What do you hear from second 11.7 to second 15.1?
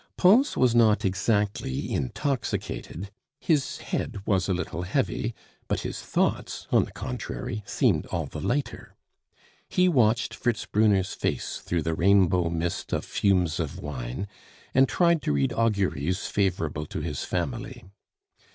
the rainbow mist of fumes of wine, and